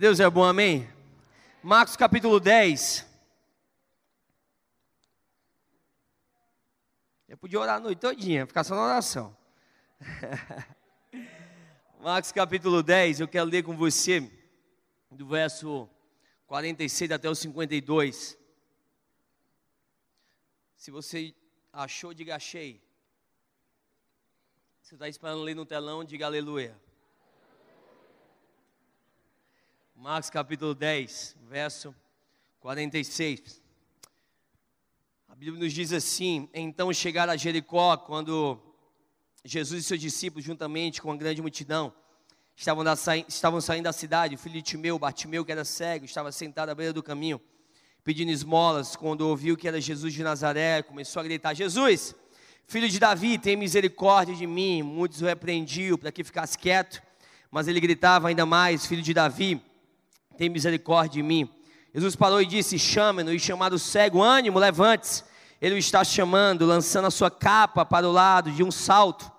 [0.00, 0.88] Deus é bom, amém?
[1.62, 3.06] Marcos capítulo 10.
[7.28, 9.36] Eu podia orar a noite todinha, ficar só na oração.
[12.00, 14.20] Marcos capítulo 10, eu quero ler com você
[15.10, 15.86] do verso
[16.46, 18.38] 46 até o 52.
[20.78, 21.34] Se você
[21.70, 22.82] achou, diga achei.
[24.80, 26.74] Você está esperando ler no telão, diga aleluia.
[30.02, 31.94] Marcos capítulo 10, verso
[32.60, 33.60] 46.
[35.28, 38.58] A Bíblia nos diz assim: Então chegaram a Jericó, quando
[39.44, 41.92] Jesus e seus discípulos, juntamente com a grande multidão,
[42.56, 42.94] estavam, da,
[43.28, 44.36] estavam saindo da cidade.
[44.36, 47.38] O filho de Timeu, Bartimeu, que era cego, estava sentado à beira do caminho,
[48.02, 48.96] pedindo esmolas.
[48.96, 52.14] Quando ouviu que era Jesus de Nazaré, começou a gritar: Jesus,
[52.66, 54.82] filho de Davi, tem misericórdia de mim.
[54.82, 57.02] Muitos o repreendiam para que ficasse quieto,
[57.50, 59.62] mas ele gritava ainda mais: Filho de Davi
[60.36, 61.48] tem misericórdia de mim.
[61.94, 65.24] Jesus parou e disse: Chame-no, e chamado cego, ânimo, levante-se.
[65.60, 69.30] Ele o está chamando, lançando a sua capa para o lado de um salto.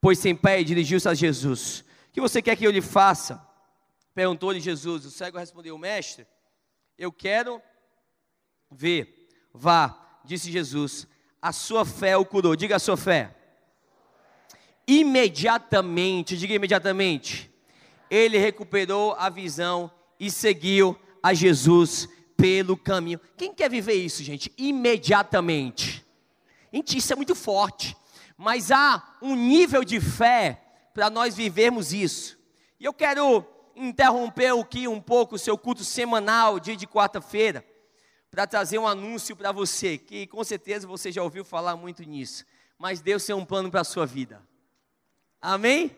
[0.00, 1.80] Pôs-se em pé dirigiu-se a Jesus.
[2.08, 3.44] O que você quer que eu lhe faça?
[4.14, 5.04] Perguntou-lhe Jesus.
[5.04, 6.26] O cego respondeu: Mestre,
[6.96, 7.60] eu quero
[8.70, 9.28] ver.
[9.52, 11.08] Vá, disse Jesus.
[11.42, 12.54] A sua fé o curou.
[12.54, 13.34] Diga a sua fé.
[14.86, 17.50] Imediatamente, diga imediatamente.
[18.10, 23.20] Ele recuperou a visão e seguiu a Jesus pelo caminho.
[23.36, 24.52] Quem quer viver isso, gente?
[24.56, 26.04] Imediatamente.
[26.72, 27.96] Gente, isso é muito forte.
[28.36, 30.62] Mas há um nível de fé
[30.92, 32.38] para nós vivermos isso.
[32.78, 37.64] E eu quero interromper aqui um pouco o seu culto semanal, dia de quarta-feira,
[38.30, 42.44] para trazer um anúncio para você, que com certeza você já ouviu falar muito nisso.
[42.78, 44.42] Mas Deus tem um plano para a sua vida.
[45.40, 45.96] Amém?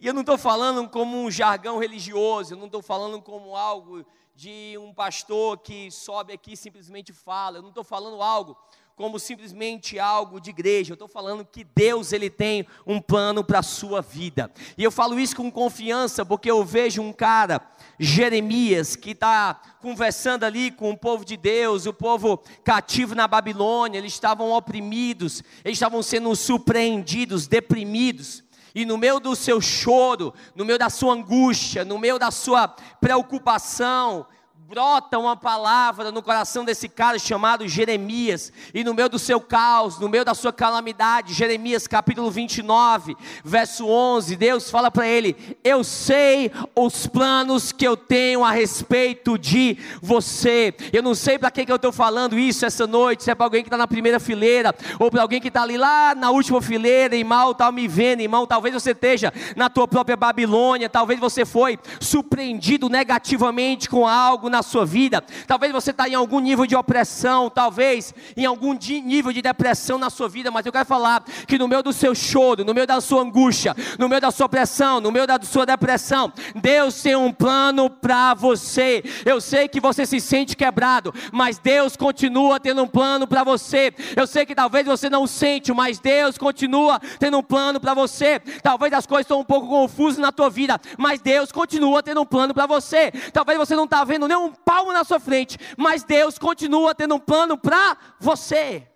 [0.00, 4.04] E eu não estou falando como um jargão religioso, eu não estou falando como algo
[4.34, 8.56] de um pastor que sobe aqui e simplesmente fala, eu não estou falando algo
[8.98, 13.60] como simplesmente algo de igreja, eu estou falando que Deus ele tem um plano para
[13.60, 14.52] a sua vida.
[14.76, 17.60] E eu falo isso com confiança porque eu vejo um cara,
[17.96, 23.98] Jeremias, que está conversando ali com o povo de Deus, o povo cativo na Babilônia,
[23.98, 28.47] eles estavam oprimidos, eles estavam sendo surpreendidos, deprimidos.
[28.78, 32.68] E no meio do seu choro, no meio da sua angústia, no meio da sua
[33.00, 34.24] preocupação,
[34.66, 39.98] brota uma palavra no coração desse cara chamado Jeremias, e no meio do seu caos,
[39.98, 45.82] no meio da sua calamidade, Jeremias capítulo 29, verso 11, Deus fala para ele: Eu
[45.82, 50.74] sei os planos que eu tenho a respeito de você.
[50.92, 53.46] Eu não sei para que, que eu estou falando isso essa noite, se é para
[53.46, 56.60] alguém que está na primeira fileira, ou para alguém que está ali lá na última
[56.60, 58.46] fileira e mal está me vendo, irmão.
[58.46, 64.58] Talvez você esteja na tua própria Babilônia, talvez você foi surpreendido negativamente com algo na
[64.58, 65.22] na sua vida.
[65.46, 70.10] Talvez você está em algum nível de opressão, talvez em algum nível de depressão na
[70.10, 73.00] sua vida, mas eu quero falar que no meio do seu choro, no meio da
[73.00, 77.32] sua angústia, no meio da sua pressão, no meio da sua depressão, Deus tem um
[77.32, 79.02] plano para você.
[79.24, 83.94] Eu sei que você se sente quebrado, mas Deus continua tendo um plano para você.
[84.16, 88.40] Eu sei que talvez você não sente, mas Deus continua tendo um plano para você.
[88.60, 92.26] Talvez as coisas estão um pouco confusas na tua vida, mas Deus continua tendo um
[92.26, 93.12] plano para você.
[93.32, 97.20] Talvez você não está vendo um palmo na sua frente, mas Deus continua tendo um
[97.20, 98.88] plano para você.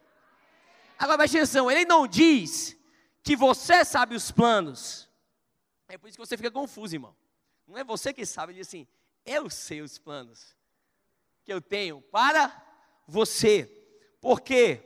[0.99, 2.77] Agora preste atenção, ele não diz
[3.23, 5.09] que você sabe os planos.
[5.89, 7.17] É por isso que você fica confuso, irmão.
[7.67, 8.87] Não é você que sabe, ele diz assim:
[9.25, 10.57] eu sei os planos
[11.45, 12.51] que eu tenho para
[13.07, 13.65] você.
[14.21, 14.81] Por quê?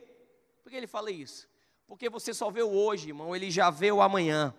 [0.63, 1.49] Por que ele fala isso?
[1.87, 4.55] Porque você só vê o hoje, irmão, ele já vê o amanhã.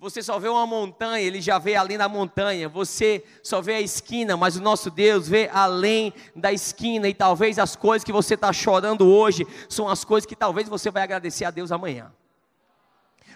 [0.00, 2.68] Você só vê uma montanha, ele já vê além da montanha.
[2.68, 7.08] Você só vê a esquina, mas o nosso Deus vê além da esquina.
[7.08, 10.88] E talvez as coisas que você está chorando hoje são as coisas que talvez você
[10.88, 12.12] vai agradecer a Deus amanhã.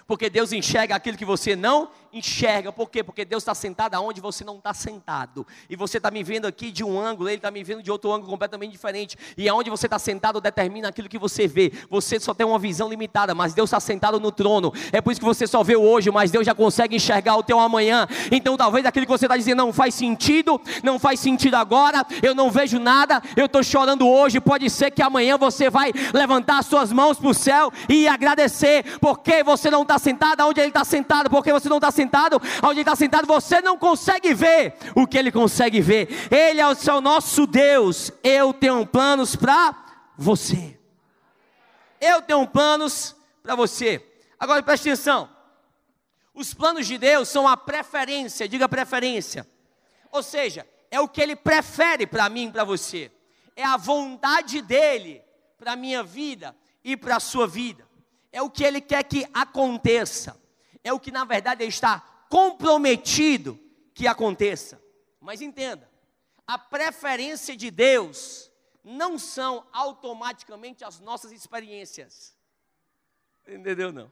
[0.07, 2.71] Porque Deus enxerga aquilo que você não enxerga.
[2.71, 3.03] Por quê?
[3.03, 5.45] Porque Deus está sentado aonde você não está sentado.
[5.69, 8.11] E você está me vendo aqui de um ângulo, Ele está me vendo de outro
[8.11, 9.17] ângulo completamente diferente.
[9.37, 11.71] E aonde você está sentado determina aquilo que você vê.
[11.89, 14.71] Você só tem uma visão limitada, mas Deus está sentado no trono.
[14.91, 17.59] É por isso que você só vê hoje, mas Deus já consegue enxergar o teu
[17.59, 18.07] amanhã.
[18.31, 22.35] Então talvez aquilo que você está dizendo não faz sentido, não faz sentido agora, eu
[22.35, 24.39] não vejo nada, eu estou chorando hoje.
[24.39, 29.43] Pode ser que amanhã você vai levantar suas mãos para o céu e agradecer, porque
[29.43, 32.02] você não está sentado, onde ele está sentado, porque você não está sentado,
[32.61, 36.07] onde ele está sentado, você não consegue ver o que ele consegue ver.
[36.31, 38.11] Ele é o seu nosso Deus.
[38.23, 39.75] Eu tenho planos para
[40.17, 40.79] você.
[41.99, 44.05] Eu tenho planos para você.
[44.39, 45.29] Agora preste atenção.
[46.33, 49.47] Os planos de Deus são a preferência, diga preferência.
[50.11, 53.11] Ou seja, é o que ele prefere para mim para você.
[53.55, 55.21] É a vontade dele
[55.57, 57.87] para a minha vida e para a sua vida.
[58.31, 60.35] É o que ele quer que aconteça.
[60.83, 61.99] É o que na verdade está
[62.29, 63.59] comprometido
[63.93, 64.81] que aconteça.
[65.19, 65.89] Mas entenda,
[66.45, 68.51] a preferência de Deus
[68.83, 72.35] não são automaticamente as nossas experiências.
[73.47, 74.11] Entendeu não?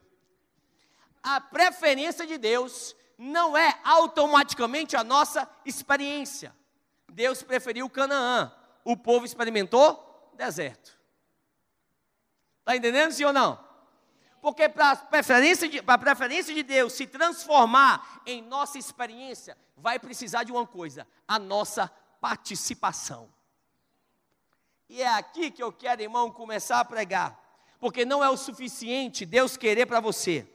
[1.22, 6.56] A preferência de Deus não é automaticamente a nossa experiência.
[7.12, 8.52] Deus preferiu Canaã,
[8.84, 10.98] o povo experimentou deserto.
[12.60, 13.71] Está entendendo, sim ou não?
[14.42, 20.44] Porque para a preferência, de, preferência de Deus se transformar em nossa experiência, vai precisar
[20.44, 21.88] de uma coisa: a nossa
[22.20, 23.32] participação.
[24.90, 27.40] E é aqui que eu quero, irmão, começar a pregar.
[27.80, 30.48] Porque não é o suficiente Deus querer para você.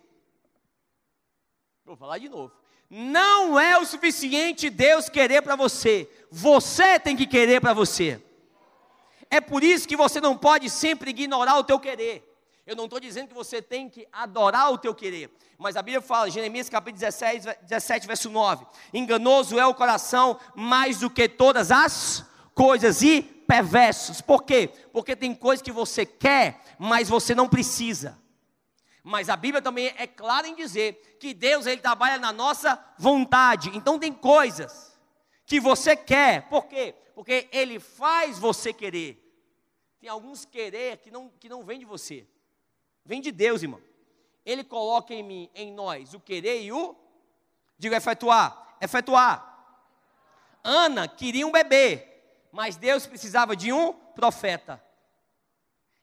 [1.85, 2.53] Vou falar de novo.
[2.91, 6.09] Não é o suficiente Deus querer para você.
[6.31, 8.23] Você tem que querer para você.
[9.31, 12.36] É por isso que você não pode sempre ignorar o teu querer.
[12.67, 15.31] Eu não estou dizendo que você tem que adorar o teu querer.
[15.57, 20.99] Mas a Bíblia fala, Jeremias capítulo 17, 17, verso 9: Enganoso é o coração mais
[20.99, 24.21] do que todas as coisas e perversos.
[24.21, 24.69] Por quê?
[24.93, 28.19] Porque tem coisas que você quer, mas você não precisa.
[29.05, 33.71] Mas a Bíblia também é clara em dizer que Deus ele trabalha na nossa vontade.
[33.77, 34.99] Então tem coisas
[35.47, 36.49] que você quer.
[36.49, 36.97] Por quê?
[37.15, 39.23] Porque ele faz você querer.
[40.01, 42.27] Tem alguns querer que não, que não vem de você.
[43.06, 43.81] Vem de Deus, irmão.
[44.44, 46.94] Ele coloca em mim, em nós, o querer e o
[47.79, 49.55] digo efetuar, efetuar.
[50.62, 52.06] Ana queria um bebê,
[52.50, 54.82] mas Deus precisava de um profeta.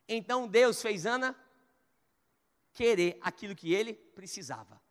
[0.07, 1.35] Então Deus fez Ana
[2.73, 4.81] querer aquilo que ele precisava.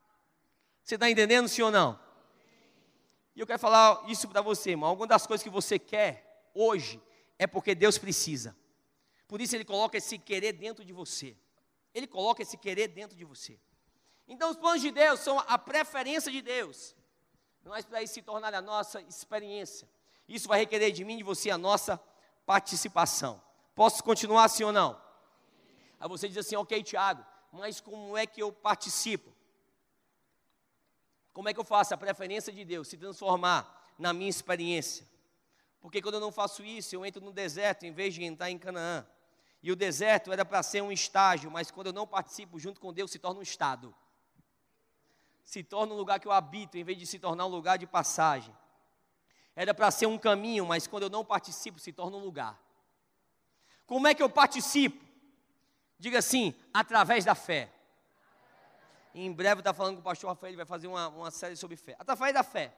[0.84, 1.98] Você está entendendo, sim ou não?
[3.34, 4.90] E eu quero falar isso para você, irmão.
[4.90, 7.00] Alguma das coisas que você quer hoje
[7.38, 8.54] é porque Deus precisa.
[9.26, 11.34] Por isso ele coloca esse querer dentro de você.
[11.94, 13.58] Ele coloca esse querer dentro de você.
[14.26, 16.94] Então os planos de Deus são a preferência de Deus.
[17.64, 19.88] Mas para isso se tornar a nossa experiência.
[20.28, 22.00] Isso vai requerer de mim e de você a nossa
[22.46, 23.42] participação.
[23.74, 25.00] Posso continuar assim ou não?
[26.00, 29.32] Aí você diz assim, ok, Tiago, mas como é que eu participo?
[31.32, 35.06] Como é que eu faço a preferência de Deus se transformar na minha experiência?
[35.80, 38.58] Porque quando eu não faço isso, eu entro no deserto em vez de entrar em
[38.58, 39.06] Canaã.
[39.62, 42.92] E o deserto era para ser um estágio, mas quando eu não participo junto com
[42.92, 43.94] Deus, se torna um estado.
[45.44, 47.86] Se torna um lugar que eu habito, em vez de se tornar um lugar de
[47.86, 48.54] passagem.
[49.54, 52.60] Era para ser um caminho, mas quando eu não participo, se torna um lugar.
[53.86, 55.04] Como é que eu participo?
[55.98, 57.70] Diga assim, através da fé.
[59.14, 61.76] Em breve está falando com o pastor Rafael, ele vai fazer uma, uma série sobre
[61.76, 61.94] fé.
[61.98, 62.74] Através da fé.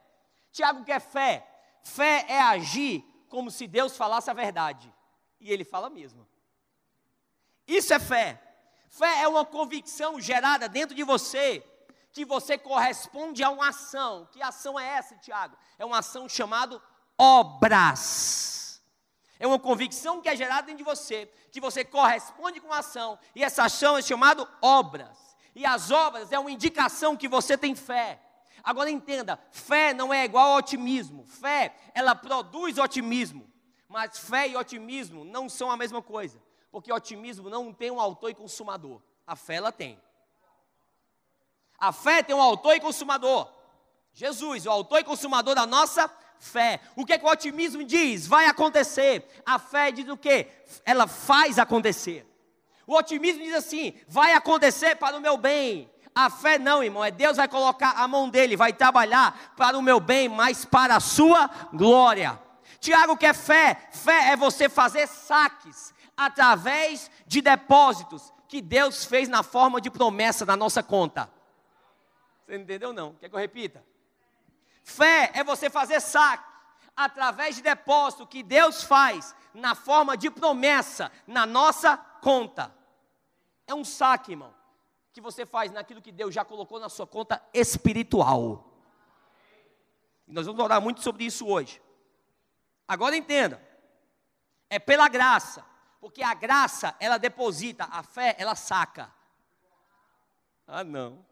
[0.52, 1.48] Tiago quer fé.
[1.82, 4.92] Fé é agir como se Deus falasse a verdade.
[5.40, 6.26] E ele fala mesmo.
[7.66, 8.40] Isso é fé.
[8.88, 11.64] Fé é uma convicção gerada dentro de você
[12.12, 14.28] que você corresponde a uma ação.
[14.30, 15.56] Que ação é essa, Tiago?
[15.78, 16.80] É uma ação chamada
[17.18, 18.80] obras.
[19.38, 23.18] É uma convicção que é gerada dentro de você, que você corresponde com a ação,
[23.34, 25.36] e essa ação é chamada obras.
[25.54, 28.20] E as obras é uma indicação que você tem fé.
[28.62, 31.26] Agora entenda, fé não é igual ao otimismo.
[31.26, 33.50] Fé, ela produz otimismo.
[33.88, 36.42] Mas fé e otimismo não são a mesma coisa.
[36.74, 39.00] Porque otimismo não tem um autor e consumador.
[39.24, 39.96] A fé ela tem.
[41.78, 43.48] A fé tem um autor e consumador.
[44.12, 46.80] Jesus, o autor e consumador da nossa fé.
[46.96, 48.26] O que, é que o otimismo diz?
[48.26, 49.24] Vai acontecer.
[49.46, 50.48] A fé diz o quê?
[50.84, 52.26] Ela faz acontecer.
[52.88, 55.88] O otimismo diz assim: vai acontecer para o meu bem.
[56.12, 59.82] A fé não, irmão, é Deus vai colocar a mão dele, vai trabalhar para o
[59.82, 62.36] meu bem, mas para a sua glória.
[62.80, 63.88] Tiago quer fé.
[63.92, 70.44] Fé é você fazer saques através de depósitos que Deus fez na forma de promessa
[70.44, 71.30] na nossa conta.
[72.46, 73.14] Você entendeu não?
[73.14, 73.84] Quer que eu repita?
[74.82, 76.44] Fé é você fazer saque
[76.96, 82.74] através de depósito que Deus faz na forma de promessa na nossa conta.
[83.66, 84.54] É um saque, irmão,
[85.12, 88.70] que você faz naquilo que Deus já colocou na sua conta espiritual.
[90.28, 91.80] E nós vamos orar muito sobre isso hoje.
[92.86, 93.62] Agora entenda,
[94.68, 95.64] é pela graça,
[96.04, 99.10] porque a graça ela deposita, a fé ela saca.
[100.66, 101.24] Ah, não.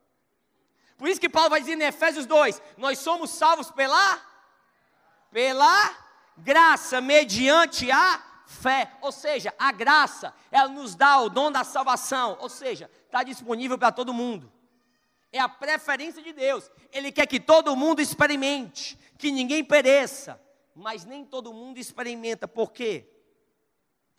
[0.96, 4.18] Por isso que Paulo vai dizer em Efésios 2: nós somos salvos pela
[5.30, 5.94] pela
[6.38, 8.96] graça mediante a fé.
[9.02, 13.76] Ou seja, a graça, ela nos dá o dom da salvação, ou seja, está disponível
[13.76, 14.50] para todo mundo.
[15.30, 16.70] É a preferência de Deus.
[16.90, 20.40] Ele quer que todo mundo experimente, que ninguém pereça.
[20.74, 22.48] Mas nem todo mundo experimenta.
[22.48, 23.11] Por quê?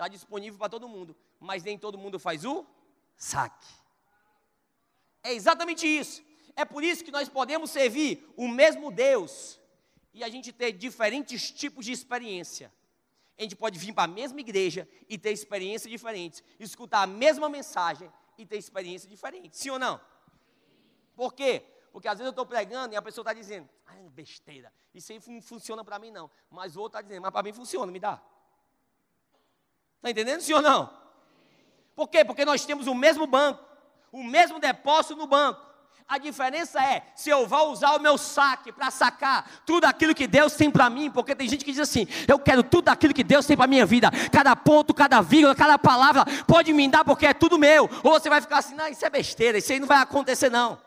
[0.03, 2.65] Está disponível para todo mundo, mas nem todo mundo faz o
[3.15, 3.73] saque.
[5.23, 6.21] É exatamente isso.
[6.57, 9.57] É por isso que nós podemos servir o mesmo Deus
[10.13, 12.69] e a gente ter diferentes tipos de experiência.
[13.37, 17.47] A gente pode vir para a mesma igreja e ter experiências diferentes, escutar a mesma
[17.47, 19.57] mensagem e ter experiências diferentes.
[19.57, 20.01] Sim ou não?
[21.15, 21.63] Por quê?
[21.93, 25.21] Porque às vezes eu estou pregando e a pessoa está dizendo, ah, besteira, isso aí
[25.27, 26.29] não funciona para mim não.
[26.49, 28.21] Mas o outro está dizendo, mas para mim funciona, me dá.
[30.03, 30.89] Está entendendo, ou não?
[31.95, 32.25] Por quê?
[32.25, 33.63] Porque nós temos o mesmo banco,
[34.11, 35.61] o mesmo depósito no banco.
[36.05, 40.27] A diferença é se eu vou usar o meu saque para sacar tudo aquilo que
[40.27, 43.23] Deus tem para mim, porque tem gente que diz assim: eu quero tudo aquilo que
[43.23, 47.25] Deus tem para minha vida, cada ponto, cada vírgula, cada palavra, pode me dar porque
[47.25, 47.89] é tudo meu.
[48.03, 50.77] Ou você vai ficar assim: não, isso é besteira, isso aí não vai acontecer não.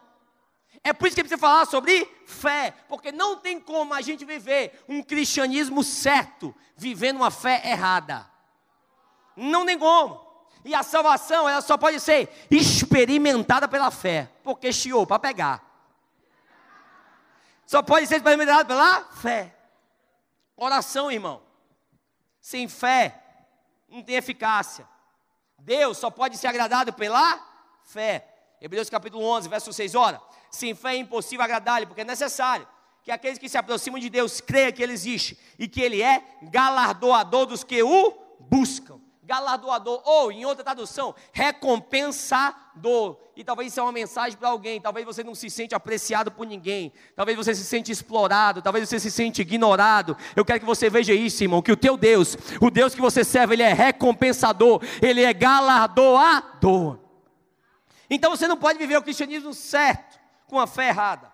[0.85, 4.85] É por isso que precisa falar sobre fé, porque não tem como a gente viver
[4.87, 8.36] um cristianismo certo vivendo uma fé errada.
[9.37, 10.25] Não tem como.
[10.64, 14.28] E a salvação, ela só pode ser experimentada pela fé.
[14.43, 15.62] Porque chiou para pegar.
[17.64, 19.55] Só pode ser experimentada pela fé.
[20.57, 21.40] Oração, irmão.
[22.40, 23.23] Sem fé,
[23.88, 24.88] não tem eficácia.
[25.59, 27.40] Deus só pode ser agradado pela
[27.85, 28.26] fé.
[28.61, 29.95] Hebreus capítulo 11, verso 6.
[29.95, 32.66] Ora, sem fé é impossível agradar-lhe, porque é necessário
[33.05, 36.25] que aqueles que se aproximam de Deus creiam que Ele existe e que Ele é
[36.43, 43.18] galardoador dos que o buscam galardoador, ou em outra tradução, recompensador.
[43.37, 44.80] E talvez isso é uma mensagem para alguém.
[44.80, 46.92] Talvez você não se sente apreciado por ninguém.
[47.14, 48.62] Talvez você se sente explorado.
[48.62, 50.16] Talvez você se sente ignorado.
[50.35, 51.61] Eu quero que você veja isso, irmão.
[51.61, 54.80] Que o teu Deus, o Deus que você serve, ele é recompensador.
[55.02, 56.99] Ele é galardoador.
[58.09, 61.30] Então você não pode viver o cristianismo certo com a fé errada.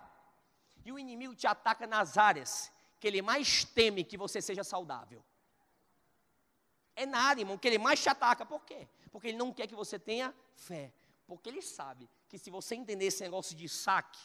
[0.85, 5.23] E o inimigo te ataca nas áreas que ele mais teme que você seja saudável.
[6.95, 8.45] É nada, irmão, que ele mais te ataca.
[8.45, 8.89] Por quê?
[9.11, 10.93] Porque ele não quer que você tenha fé.
[11.27, 14.21] Porque ele sabe que se você entender esse negócio de saque,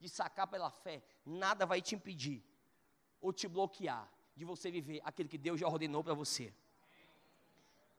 [0.00, 2.42] de sacar pela fé, nada vai te impedir
[3.20, 6.52] ou te bloquear de você viver aquilo que Deus já ordenou para você.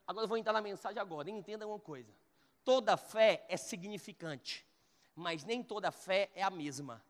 [0.07, 1.29] Agora eu vou entrar na mensagem agora.
[1.29, 2.11] Entenda uma coisa.
[2.65, 4.65] Toda fé é significante,
[5.15, 7.03] mas nem toda fé é a mesma.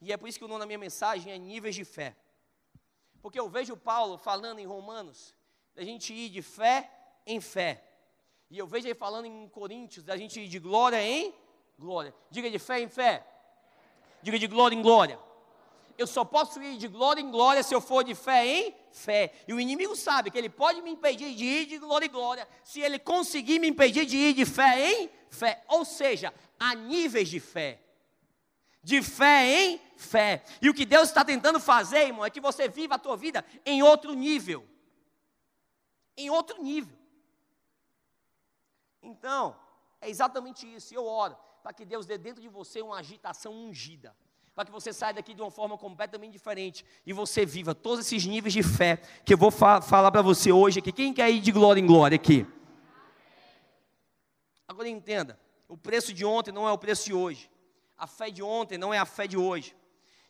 [0.00, 2.16] E é por isso que o nome da minha mensagem é níveis de fé.
[3.22, 5.34] Porque eu vejo Paulo falando em Romanos,
[5.74, 6.90] da gente ir de fé
[7.26, 7.84] em fé.
[8.50, 11.34] E eu vejo ele falando em Coríntios, da gente ir de glória em
[11.78, 12.14] glória.
[12.30, 13.24] Diga de fé em fé.
[14.22, 15.18] Diga de glória em glória.
[15.96, 19.32] Eu só posso ir de glória em glória se eu for de fé em fé.
[19.46, 22.48] E o inimigo sabe que ele pode me impedir de ir de glória em glória,
[22.64, 25.62] se ele conseguir me impedir de ir de fé em fé.
[25.68, 27.78] Ou seja, há níveis de fé
[28.82, 30.42] de fé em fé.
[30.60, 33.44] E o que Deus está tentando fazer, irmão, é que você viva a tua vida
[33.64, 34.66] em outro nível.
[36.16, 36.96] Em outro nível.
[39.02, 39.56] Então,
[40.00, 40.94] é exatamente isso.
[40.94, 44.16] Eu oro para que Deus dê dentro de você uma agitação ungida.
[44.54, 48.26] Para que você saia daqui de uma forma completamente diferente e você viva todos esses
[48.26, 50.92] níveis de fé que eu vou fa falar para você hoje aqui.
[50.92, 52.46] Quem quer ir de glória em glória aqui?
[54.66, 57.49] Agora entenda: o preço de ontem não é o preço de hoje
[58.00, 59.76] a fé de ontem não é a fé de hoje.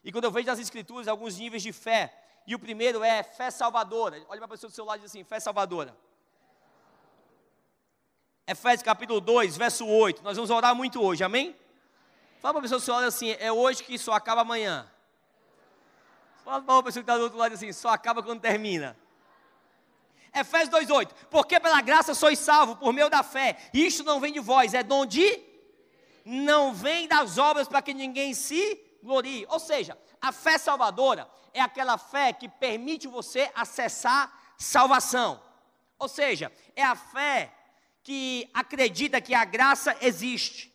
[0.02, 2.12] E quando eu vejo nas escrituras alguns níveis de fé,
[2.44, 4.16] e o primeiro é fé salvadora.
[4.28, 5.96] Olha para a pessoa do seu lado e diz assim: fé salvadora.
[8.44, 10.20] Efésios capítulo 2, verso 8.
[10.24, 11.56] Nós vamos orar muito hoje, amém?
[12.40, 14.90] Fala para a pessoa do seu lado assim: é hoje que só acaba amanhã.
[16.44, 18.96] Fala para a pessoa que está do outro lado assim: só acaba quando termina.
[20.34, 24.40] Efésios 2,8: Porque pela graça sois salvo por meio da fé, isto não vem de
[24.40, 25.49] vós, é dom de
[26.24, 29.46] não vem das obras para que ninguém se glorie.
[29.48, 35.42] Ou seja, a fé salvadora é aquela fé que permite você acessar salvação.
[35.98, 37.52] Ou seja, é a fé
[38.02, 40.72] que acredita que a graça existe.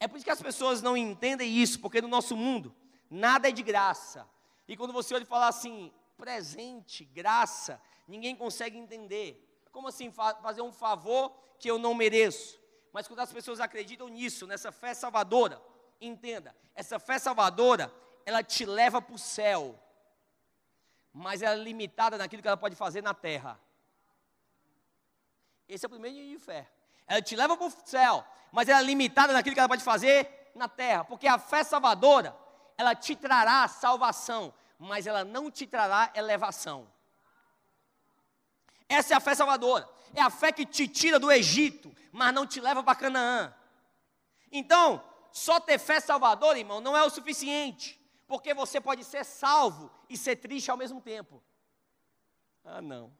[0.00, 2.74] É por isso que as pessoas não entendem isso, porque no nosso mundo
[3.10, 4.28] nada é de graça.
[4.66, 9.44] E quando você olha e fala assim, presente, graça, ninguém consegue entender.
[9.72, 12.58] Como assim fazer um favor que eu não mereço?
[12.92, 15.60] Mas quando as pessoas acreditam nisso, nessa fé salvadora,
[16.00, 17.92] entenda, essa fé salvadora,
[18.24, 19.78] ela te leva para o céu,
[21.12, 23.58] mas ela é limitada naquilo que ela pode fazer na terra.
[25.68, 26.68] Esse é o primeiro nível de fé.
[27.06, 30.50] Ela te leva para o céu, mas ela é limitada naquilo que ela pode fazer
[30.54, 32.36] na terra, porque a fé salvadora,
[32.76, 36.88] ela te trará salvação, mas ela não te trará elevação.
[38.88, 39.88] Essa é a fé salvadora.
[40.14, 43.54] É a fé que te tira do Egito, mas não te leva para Canaã.
[44.50, 48.00] Então, só ter fé salvadora, irmão, não é o suficiente.
[48.26, 51.42] Porque você pode ser salvo e ser triste ao mesmo tempo.
[52.64, 53.12] Ah, não.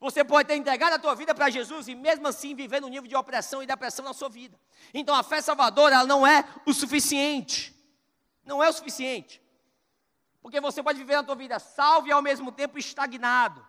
[0.00, 3.08] Você pode ter entregado a tua vida para Jesus e mesmo assim viver no nível
[3.08, 4.58] de opressão e depressão na sua vida.
[4.92, 7.72] Então a fé salvadora ela não é o suficiente.
[8.44, 9.40] Não é o suficiente.
[10.40, 13.64] Porque você pode viver na tua vida salvo e ao mesmo tempo estagnado.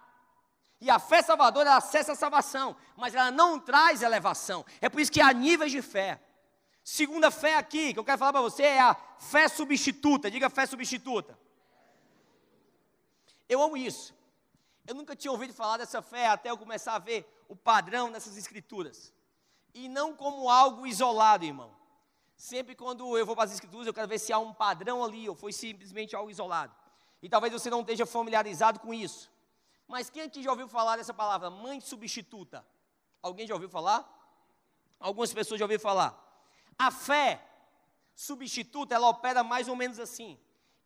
[0.84, 4.66] E a fé salvadora ela acessa a salvação, mas ela não traz elevação.
[4.82, 6.22] É por isso que há níveis de fé.
[6.84, 10.30] Segunda fé aqui, que eu quero falar para você, é a fé substituta.
[10.30, 11.40] Diga fé substituta.
[13.48, 14.14] Eu amo isso.
[14.86, 18.36] Eu nunca tinha ouvido falar dessa fé até eu começar a ver o padrão nessas
[18.36, 19.14] escrituras.
[19.74, 21.74] E não como algo isolado, irmão.
[22.36, 25.30] Sempre quando eu vou para as escrituras, eu quero ver se há um padrão ali,
[25.30, 26.76] ou foi simplesmente algo isolado.
[27.22, 29.32] E talvez você não esteja familiarizado com isso.
[29.94, 32.66] Mas quem aqui já ouviu falar dessa palavra, mãe substituta?
[33.22, 34.00] Alguém já ouviu falar?
[35.00, 36.12] Algumas pessoas já ouviram falar.
[36.80, 37.40] A fé
[38.16, 40.40] substituta, ela opera mais ou menos assim.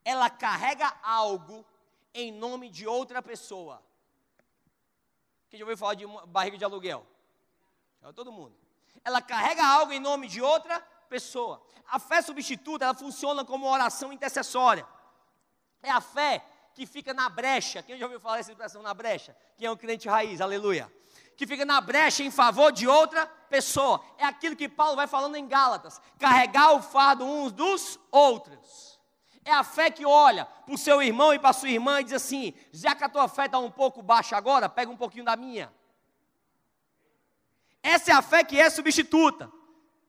[0.04, 1.66] Ela carrega algo
[2.14, 3.82] em nome de outra pessoa.
[5.50, 7.08] Quem já ouviu falar de barriga de aluguel?
[8.02, 8.58] É todo mundo.
[9.06, 11.66] Ela carrega algo em nome de outra pessoa.
[11.88, 14.86] A fé substituta, ela funciona como oração intercessória.
[15.82, 16.46] É a fé
[16.78, 17.82] que fica na brecha.
[17.82, 19.36] Quem já ouviu falar essa expressão na brecha?
[19.58, 20.94] Quem é um crente raiz, aleluia.
[21.36, 24.00] Que fica na brecha em favor de outra pessoa.
[24.16, 29.00] É aquilo que Paulo vai falando em Gálatas: carregar o fardo uns dos outros.
[29.44, 32.14] É a fé que olha para o seu irmão e para sua irmã e diz
[32.14, 35.36] assim: já que a tua fé está um pouco baixa agora, pega um pouquinho da
[35.36, 35.74] minha.
[37.82, 39.52] Essa é a fé que é substituta.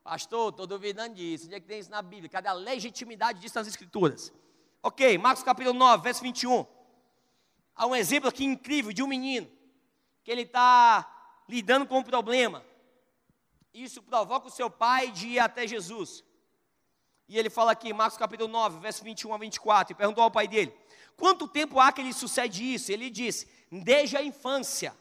[0.04, 1.46] Pastor, estou duvidando disso.
[1.46, 2.28] Onde é que tem isso na Bíblia?
[2.28, 4.30] Cadê a legitimidade disso nas Escrituras?
[4.80, 6.64] Ok, Marcos capítulo 9, verso 21.
[7.74, 9.50] Há um exemplo aqui incrível de um menino
[10.22, 11.06] que ele está
[11.48, 12.64] lidando com um problema.
[13.74, 16.22] Isso provoca o seu pai de ir até Jesus.
[17.28, 20.46] E ele fala aqui, Marcos capítulo 9, verso 21 a 24, e perguntou ao pai
[20.46, 20.72] dele:
[21.16, 22.92] Quanto tempo há que lhe sucede isso?
[22.92, 24.96] Ele disse: Desde a infância.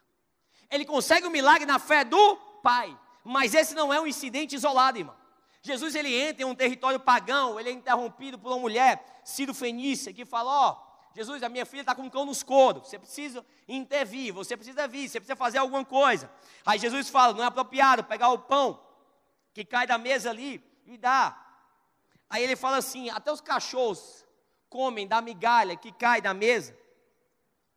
[0.71, 2.97] Ele consegue um milagre na fé do Pai.
[3.25, 5.17] Mas esse não é um incidente isolado, irmão.
[5.63, 10.13] Jesus ele entra em um território pagão, ele é interrompido por uma mulher, Ciro Fenícia,
[10.13, 12.99] que fala: Ó, oh, Jesus, a minha filha está com um cão nos coros, você
[12.99, 16.31] precisa intervir, você precisa vir, você precisa fazer alguma coisa.
[16.65, 18.81] Aí Jesus fala: Não é apropriado pegar o pão
[19.53, 21.50] que cai da mesa ali e dar.
[22.31, 24.25] Aí ele fala assim: Até os cachorros
[24.69, 26.79] comem da migalha que cai da mesa.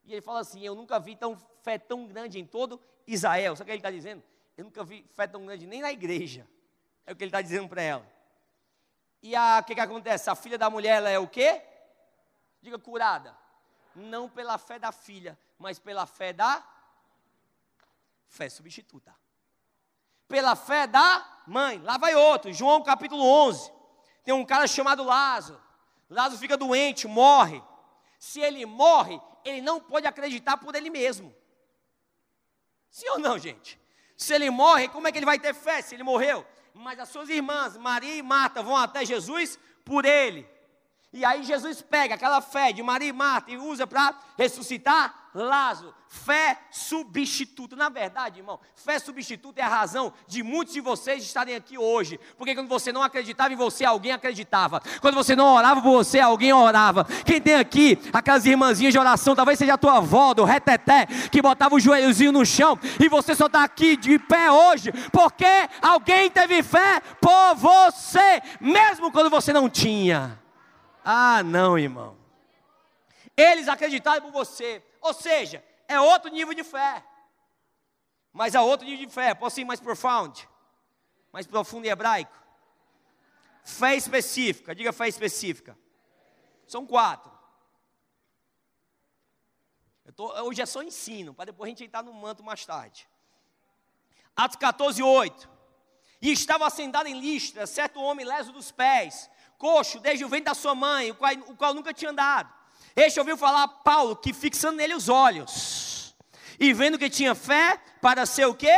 [0.04, 3.56] E ele fala assim: Eu nunca vi tão, fé tão grande em todo Israel.
[3.56, 4.22] Sabe o que ele está dizendo?
[4.56, 6.48] Eu nunca vi fé tão grande nem na igreja.
[7.04, 8.14] É o que ele está dizendo para ela.
[9.20, 10.30] E o que, que acontece?
[10.30, 11.62] A filha da mulher ela é o quê?
[12.62, 13.36] Diga curada.
[13.94, 16.62] Não pela fé da filha, mas pela fé da
[18.28, 19.14] fé substituta.
[20.28, 21.78] Pela fé da mãe.
[21.80, 23.73] Lá vai outro, João capítulo 11.
[24.24, 25.60] Tem um cara chamado Lázaro.
[26.08, 27.62] Lázaro fica doente, morre.
[28.18, 31.34] Se ele morre, ele não pode acreditar por ele mesmo.
[32.90, 33.78] Sim ou não, gente?
[34.16, 36.46] Se ele morre, como é que ele vai ter fé se ele morreu?
[36.72, 40.48] Mas as suas irmãs, Maria e Marta, vão até Jesus por ele.
[41.14, 45.94] E aí Jesus pega aquela fé de Maria e Marta e usa para ressuscitar Lázaro,
[46.08, 47.76] fé substituta.
[47.76, 52.18] Na verdade, irmão, fé substituta é a razão de muitos de vocês estarem aqui hoje.
[52.36, 54.82] Porque quando você não acreditava em você, alguém acreditava.
[55.00, 57.04] Quando você não orava por você, alguém orava.
[57.24, 61.40] Quem tem aqui aquelas irmãzinhas de oração, talvez seja a tua avó do reteté, que
[61.40, 66.28] botava o joelhozinho no chão e você só está aqui de pé hoje, porque alguém
[66.28, 70.43] teve fé por você, mesmo quando você não tinha.
[71.04, 72.16] Ah, não, irmão.
[73.36, 74.82] Eles acreditaram por você.
[75.00, 77.04] Ou seja, é outro nível de fé.
[78.32, 79.34] Mas é outro nível de fé.
[79.34, 80.40] Posso ir mais profundo?
[81.30, 82.34] Mais profundo em hebraico?
[83.62, 84.74] Fé específica.
[84.74, 85.78] Diga fé específica.
[86.66, 87.34] São quatro.
[90.16, 93.08] Tô, hoje é só ensino, para depois a gente entrar no manto mais tarde.
[94.36, 95.50] Atos 14, 8.
[96.22, 100.54] E estava sentado em listra, certo homem leso dos pés, coxo desde o ventre da
[100.54, 102.52] sua mãe, o qual, o qual nunca tinha andado.
[102.96, 106.14] Este ouviu falar Paulo, que fixando nele os olhos,
[106.58, 108.76] e vendo que tinha fé para ser o quê?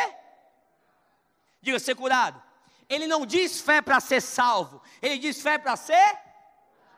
[1.60, 2.42] Diga, ser curado.
[2.88, 6.18] Ele não diz fé para ser salvo, ele diz fé para ser,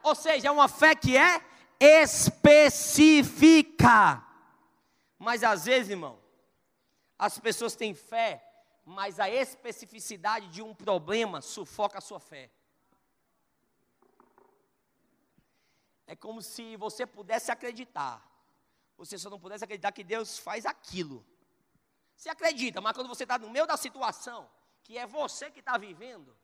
[0.02, 1.40] ou seja, é uma fé que é
[1.80, 3.12] específica.
[5.18, 6.20] Mas às vezes, irmão,
[7.18, 8.44] as pessoas têm fé,
[8.84, 12.50] mas a especificidade de um problema sufoca a sua fé.
[16.08, 18.26] É como se você pudesse acreditar,
[18.96, 21.24] você só não pudesse acreditar que Deus faz aquilo.
[22.16, 24.50] Você acredita, mas quando você está no meio da situação,
[24.82, 26.34] que é você que está vivendo,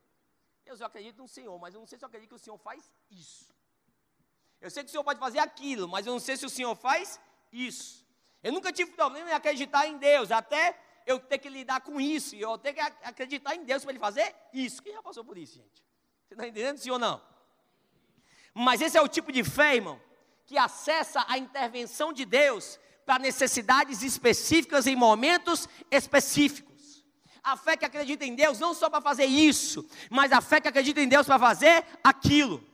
[0.67, 2.59] Deus, eu acredito no Senhor, mas eu não sei se eu acredito que o Senhor
[2.59, 3.55] faz isso.
[4.61, 6.75] Eu sei que o Senhor pode fazer aquilo, mas eu não sei se o Senhor
[6.77, 7.19] faz
[7.51, 8.07] isso.
[8.43, 12.37] Eu nunca tive problema em acreditar em Deus, até eu ter que lidar com isso,
[12.37, 14.83] e eu ter que acreditar em Deus para Ele fazer isso.
[14.83, 15.83] Quem já passou por isso, gente?
[16.27, 17.34] Você está entendendo, sim ou não?
[18.55, 20.01] Mas esse é o tipo de fé, irmão,
[20.47, 27.05] que acessa a intervenção de Deus para necessidades específicas em momentos específicos.
[27.43, 30.69] A fé que acredita em Deus não só para fazer isso, mas a fé que
[30.69, 32.65] acredita em Deus para fazer aquilo.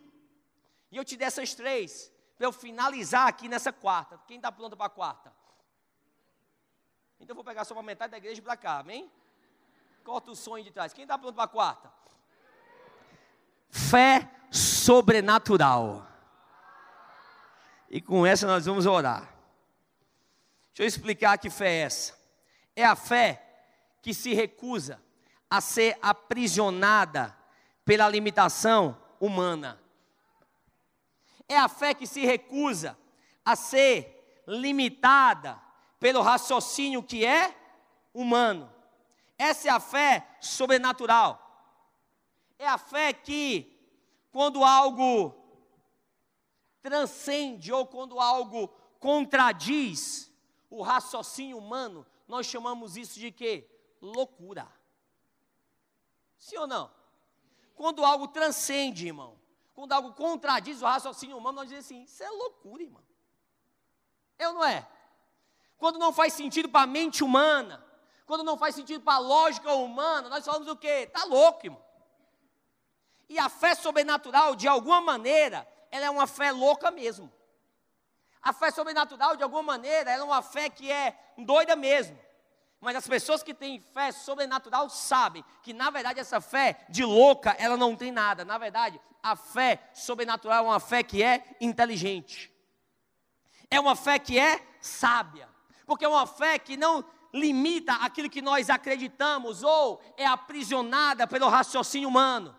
[0.92, 4.20] E eu te dei essas três, para eu finalizar aqui nessa quarta.
[4.26, 5.32] Quem está pronto para a quarta?
[7.18, 9.10] Então eu vou pegar só uma metade da igreja para cá, amém?
[10.04, 10.92] Corta o sonho de trás.
[10.92, 11.92] Quem está pronto para a quarta?
[13.68, 14.28] Fé
[14.90, 16.04] sobrenatural.
[17.88, 19.32] E com essa nós vamos orar.
[20.70, 22.18] Deixa eu explicar que fé é essa.
[22.74, 23.40] É a fé
[24.02, 25.00] que se recusa
[25.48, 27.36] a ser aprisionada
[27.84, 29.80] pela limitação humana.
[31.48, 32.98] É a fé que se recusa
[33.44, 35.56] a ser limitada
[36.00, 37.54] pelo raciocínio que é
[38.12, 38.68] humano.
[39.38, 41.46] Essa é a fé sobrenatural.
[42.58, 43.69] É a fé que,
[44.30, 45.34] quando algo
[46.82, 50.30] transcende ou quando algo contradiz
[50.68, 53.68] o raciocínio humano, nós chamamos isso de quê?
[54.00, 54.70] Loucura.
[56.38, 56.90] Sim ou não?
[57.74, 59.38] Quando algo transcende, irmão,
[59.74, 63.02] quando algo contradiz o raciocínio humano, nós dizemos assim: isso é loucura, irmão.
[64.38, 64.86] Eu não é?
[65.80, 67.82] quando não faz sentido para a mente humana,
[68.26, 71.08] quando não faz sentido para a lógica humana, nós falamos o quê?
[71.08, 71.82] Está louco, irmão.
[73.30, 77.32] E a fé sobrenatural, de alguma maneira, ela é uma fé louca mesmo.
[78.42, 82.18] A fé sobrenatural, de alguma maneira, ela é uma fé que é doida mesmo.
[82.80, 87.54] Mas as pessoas que têm fé sobrenatural sabem que, na verdade, essa fé de louca,
[87.58, 88.44] ela não tem nada.
[88.44, 92.52] Na verdade, a fé sobrenatural é uma fé que é inteligente.
[93.70, 95.48] É uma fé que é sábia
[95.90, 101.48] porque é uma fé que não limita aquilo que nós acreditamos ou é aprisionada pelo
[101.48, 102.54] raciocínio humano,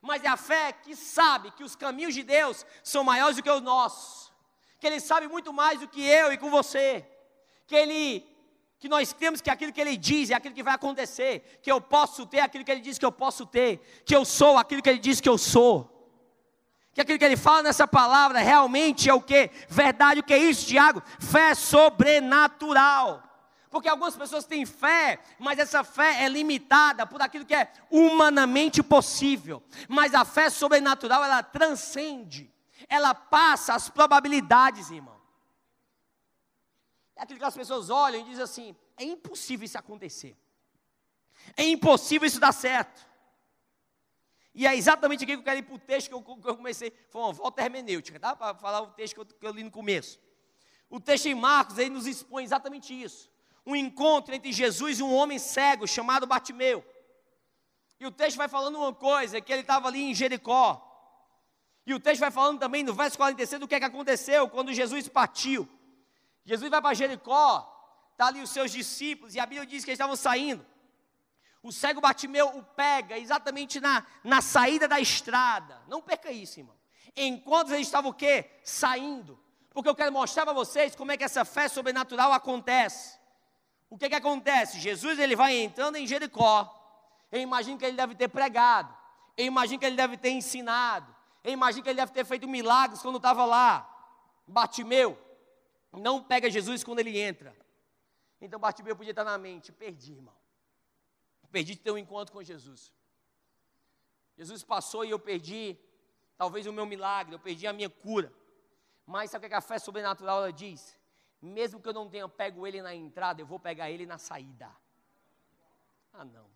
[0.00, 3.50] mas é a fé que sabe que os caminhos de Deus são maiores do que
[3.50, 4.32] os nossos,
[4.78, 7.06] que Ele sabe muito mais do que eu e com você,
[7.66, 8.26] que Ele
[8.80, 11.80] que nós temos que aquilo que Ele diz é aquilo que vai acontecer, que eu
[11.80, 14.88] posso ter aquilo que Ele diz que eu posso ter, que eu sou aquilo que
[14.88, 15.98] Ele diz que eu sou
[16.98, 19.52] que aquilo que ele fala nessa palavra realmente é o que?
[19.68, 21.00] Verdade, o que é isso, Tiago?
[21.20, 23.22] Fé sobrenatural.
[23.70, 28.82] Porque algumas pessoas têm fé, mas essa fé é limitada por aquilo que é humanamente
[28.82, 29.62] possível.
[29.88, 32.52] Mas a fé sobrenatural, ela transcende,
[32.88, 35.18] ela passa as probabilidades, irmão.
[37.14, 40.36] É aquilo que as pessoas olham e dizem assim: é impossível isso acontecer,
[41.56, 43.06] é impossível isso dar certo.
[44.54, 46.56] E é exatamente aqui que eu quero ir para o texto que eu, que eu
[46.56, 46.92] comecei.
[47.10, 48.34] Foi uma volta hermenêutica, tá?
[48.34, 50.18] Para falar o texto que eu, que eu li no começo.
[50.90, 53.30] O texto em Marcos, ele nos expõe exatamente isso.
[53.68, 56.82] Um encontro entre Jesus e um homem cego chamado Bartimeu.
[58.00, 60.82] E o texto vai falando uma coisa, que ele estava ali em Jericó.
[61.84, 64.72] E o texto vai falando também no verso 46 do que, é que aconteceu quando
[64.72, 65.68] Jesus partiu.
[66.46, 69.98] Jesus vai para Jericó, está ali os seus discípulos, e a Bíblia diz que eles
[69.98, 70.64] estavam saindo.
[71.62, 75.82] O cego Bartimeu o pega exatamente na, na saída da estrada.
[75.88, 76.74] Não perca isso, irmão.
[77.14, 78.48] Enquanto eles estavam o quê?
[78.64, 79.38] Saindo.
[79.74, 83.17] Porque eu quero mostrar para vocês como é que essa fé sobrenatural acontece.
[83.90, 84.78] O que que acontece?
[84.78, 86.74] Jesus ele vai entrando em Jericó.
[87.30, 88.94] Eu imagino que ele deve ter pregado.
[89.36, 91.14] Eu imagino que ele deve ter ensinado.
[91.42, 93.88] Eu imagino que ele deve ter feito milagres quando estava lá.
[94.46, 95.18] Bartimeu
[95.92, 97.56] não pega Jesus quando ele entra.
[98.40, 100.34] Então Bartimeu podia estar na mente, perdi, irmão.
[101.50, 102.92] Perdi de ter um encontro com Jesus.
[104.36, 105.78] Jesus passou e eu perdi,
[106.36, 108.32] talvez o meu milagre, eu perdi a minha cura.
[109.06, 110.97] Mas sabe o que a fé sobrenatural ela diz?
[111.40, 114.68] Mesmo que eu não tenha pego ele na entrada, eu vou pegar ele na saída.
[116.12, 116.46] Ah, não.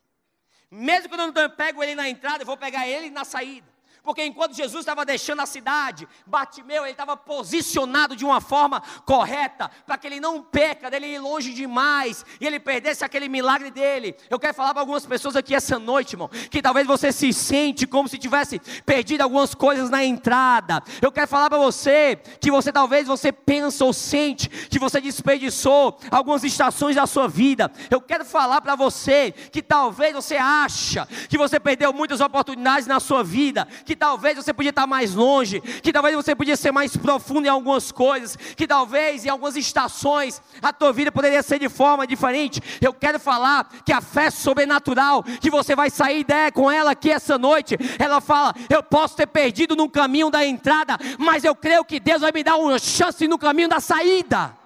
[0.70, 3.70] Mesmo que eu não pego ele na entrada, eu vou pegar ele na saída.
[4.02, 9.70] Porque enquanto Jesus estava deixando a cidade, Bartimeu, ele estava posicionado de uma forma correta,
[9.86, 14.16] para que ele não peca, dele ir longe demais, e ele perdesse aquele milagre dele.
[14.28, 17.86] Eu quero falar para algumas pessoas aqui essa noite, irmão, que talvez você se sente
[17.86, 20.82] como se tivesse perdido algumas coisas na entrada.
[21.00, 25.98] Eu quero falar para você que você talvez você pensa ou sente que você desperdiçou
[26.10, 27.70] algumas estações da sua vida.
[27.90, 32.98] Eu quero falar para você que talvez você acha que você perdeu muitas oportunidades na
[32.98, 36.72] sua vida, que que talvez você podia estar mais longe, que talvez você podia ser
[36.72, 41.58] mais profundo em algumas coisas, que talvez em algumas estações a tua vida poderia ser
[41.58, 42.62] de forma diferente.
[42.80, 47.10] Eu quero falar que a fé sobrenatural, que você vai sair ideia com ela aqui
[47.10, 51.84] essa noite, ela fala: eu posso ter perdido no caminho da entrada, mas eu creio
[51.84, 54.56] que Deus vai me dar uma chance no caminho da saída.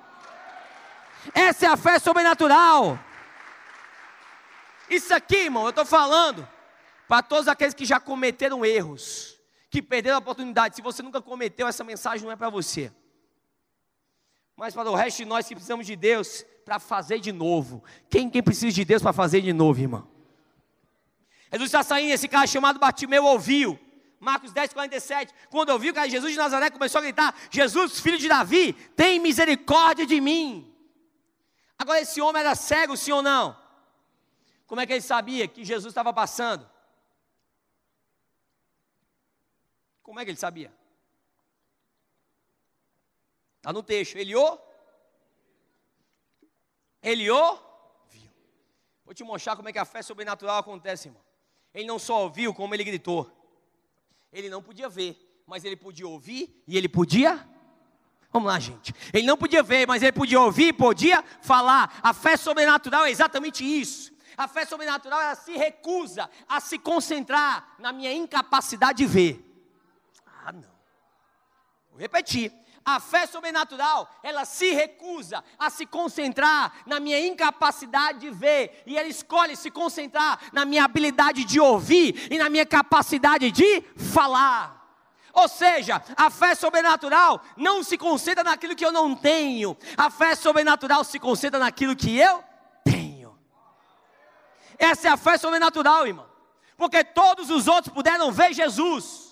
[1.35, 2.97] Essa é a fé sobrenatural.
[4.89, 6.47] Isso aqui, irmão, eu estou falando
[7.09, 9.39] para todos aqueles que já cometeram erros,
[9.71, 10.77] que perderam a oportunidade.
[10.77, 12.93] Se você nunca cometeu, essa mensagem não é para você.
[14.57, 17.85] Mas para o resto de nós que precisamos de Deus para fazer de novo.
[18.11, 20.09] Quem, quem precisa de Deus para fazer de novo, irmão?
[21.53, 23.79] Jesus está saindo, esse cara chamado Bartimeu ouviu.
[24.19, 25.33] Marcos 10, 47.
[25.51, 30.07] Quando ouviu que Jesus de Nazaré começou a gritar: Jesus, filho de Davi, tem misericórdia
[30.07, 30.75] de mim.
[31.79, 33.57] Agora, esse homem era cego, sim ou não?
[34.67, 36.69] Como é que ele sabia que Jesus estava passando?
[40.07, 40.73] Como é que ele sabia?
[43.57, 44.15] Está no texto.
[44.15, 44.59] Ele o?
[47.03, 47.59] Ele o?
[48.09, 48.31] Viu.
[49.05, 51.21] Vou te mostrar como é que a fé sobrenatural acontece, irmão.
[51.75, 53.29] Ele não só ouviu, como ele gritou.
[54.33, 57.45] Ele não podia ver, mas ele podia ouvir e ele podia
[58.33, 58.95] Vamos lá, gente.
[59.15, 61.99] Ele não podia ver, mas ele podia ouvir, podia falar.
[62.03, 64.13] A fé sobrenatural é exatamente isso.
[64.37, 69.46] A fé sobrenatural ela se recusa a se concentrar na minha incapacidade de ver.
[70.47, 70.77] Ah, não.
[71.91, 72.53] Vou repetir.
[72.85, 78.97] A fé sobrenatural, ela se recusa a se concentrar na minha incapacidade de ver, e
[78.97, 84.87] ela escolhe se concentrar na minha habilidade de ouvir e na minha capacidade de falar.
[85.33, 90.37] Ou seja, a fé sobrenatural não se concentra naquilo que eu não tenho, a fé
[90.37, 92.45] sobrenatural se concentra naquilo que eu
[92.85, 93.37] tenho.
[94.79, 96.31] Essa é a fé sobrenatural, irmão,
[96.77, 99.26] porque todos os outros puderam ver Jesus.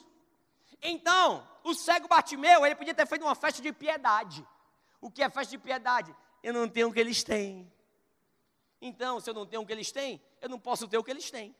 [0.86, 4.46] Então, o cego Bartimeu, ele podia ter feito uma festa de piedade.
[5.00, 6.14] O que é festa de piedade?
[6.42, 7.72] Eu não tenho o que eles têm.
[8.82, 11.10] Então, se eu não tenho o que eles têm, eu não posso ter o que
[11.10, 11.56] eles têm.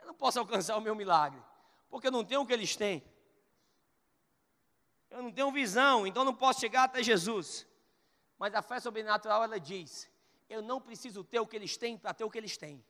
[0.00, 1.40] Eu não posso alcançar o meu milagre,
[1.88, 3.04] porque eu não tenho o que eles têm.
[5.08, 7.64] Eu não tenho visão, então não posso chegar até Jesus.
[8.36, 10.10] Mas a fé sobrenatural ela diz:
[10.48, 12.84] eu não preciso ter o que eles têm para ter o que eles têm.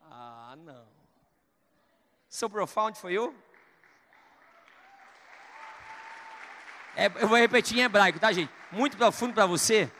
[0.00, 1.05] Ah, não.
[2.28, 3.34] So profound for you?
[6.96, 8.50] É, eu vou repetir em hebraico, tá, gente?
[8.72, 9.90] Muito profundo para você.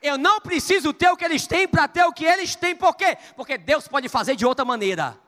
[0.00, 2.96] Eu não preciso ter o que eles têm para ter o que eles têm, por
[2.96, 3.16] quê?
[3.36, 5.18] Porque Deus pode fazer de outra maneira.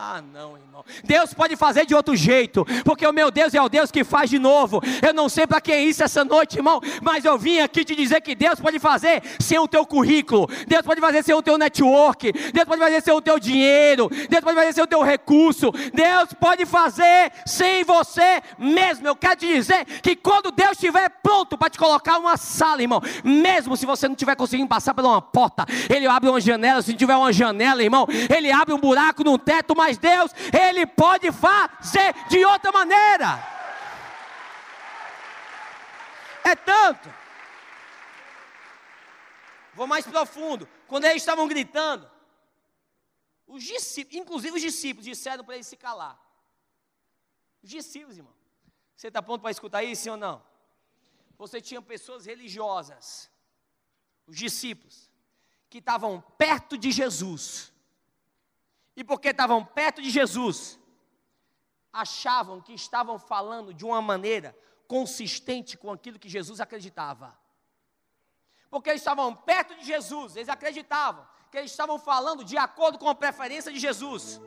[0.00, 0.84] Ah, não, irmão.
[1.02, 4.30] Deus pode fazer de outro jeito, porque o meu Deus é o Deus que faz
[4.30, 4.80] de novo.
[5.04, 7.96] Eu não sei para que é isso essa noite, irmão, mas eu vim aqui te
[7.96, 11.58] dizer que Deus pode fazer sem o teu currículo, Deus pode fazer sem o teu
[11.58, 15.72] network, Deus pode fazer sem o teu dinheiro, Deus pode fazer sem o teu recurso,
[15.92, 19.08] Deus pode fazer sem você mesmo.
[19.08, 23.02] Eu quero te dizer que quando Deus estiver pronto para te colocar uma sala, irmão,
[23.24, 26.94] mesmo se você não estiver conseguindo passar por uma porta, Ele abre uma janela, se
[26.94, 31.32] tiver uma janela, irmão, Ele abre um buraco no teto, mas mas Deus, Ele pode
[31.32, 33.42] fazer de outra maneira.
[36.44, 37.12] É tanto.
[39.72, 40.68] Vou mais profundo.
[40.86, 42.10] Quando eles estavam gritando,
[43.46, 46.20] os discípulos, inclusive os discípulos, disseram para ele se calar.
[47.62, 48.34] Os discípulos, irmão.
[48.94, 50.42] Você está pronto para escutar isso, sim ou não?
[51.38, 53.30] Você tinha pessoas religiosas,
[54.26, 55.08] os discípulos,
[55.70, 57.72] que estavam perto de Jesus,
[58.98, 60.76] e porque estavam perto de Jesus,
[61.92, 64.58] achavam que estavam falando de uma maneira
[64.88, 67.38] consistente com aquilo que Jesus acreditava.
[68.68, 73.08] Porque eles estavam perto de Jesus, eles acreditavam que eles estavam falando de acordo com
[73.08, 74.40] a preferência de Jesus.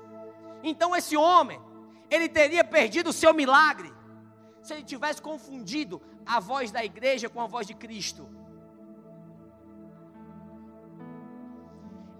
[0.61, 1.61] Então esse homem,
[2.09, 3.89] ele teria perdido o seu milagre
[4.61, 8.27] se ele tivesse confundido a voz da igreja com a voz de Cristo.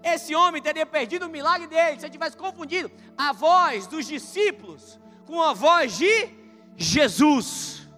[0.02, 4.98] Esse homem teria perdido o milagre dele se ele tivesse confundido a voz dos discípulos
[5.26, 6.28] com a voz de
[6.76, 7.88] Jesus.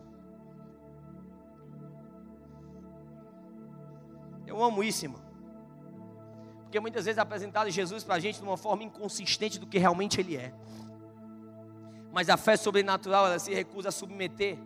[4.46, 5.22] Eu amo isso, irmão.
[6.62, 9.78] Porque muitas vezes é apresentado Jesus para a gente de uma forma inconsistente do que
[9.78, 10.52] realmente Ele é.
[12.12, 14.58] Mas a fé sobrenatural, ela se recusa a submeter